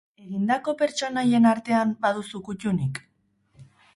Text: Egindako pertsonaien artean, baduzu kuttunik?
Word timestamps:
Egindako 0.27 0.73
pertsonaien 0.79 1.45
artean, 1.51 1.93
baduzu 2.05 2.43
kuttunik? 2.49 3.01